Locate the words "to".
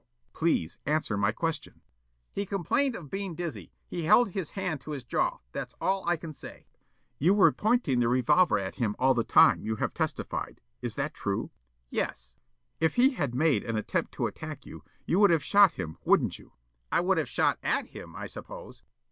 4.81-4.93, 14.13-14.25